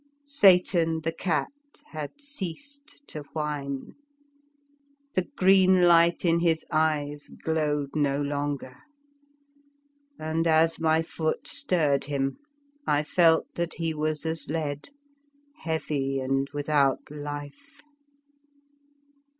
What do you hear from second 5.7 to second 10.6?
light in his eyes glowed no longer, and,